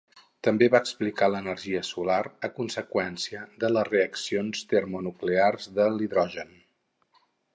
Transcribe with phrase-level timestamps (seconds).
[0.45, 2.15] També va explicar l'energia solar
[2.47, 6.57] a conseqüència de les reaccions termonuclears de l'hidrogen.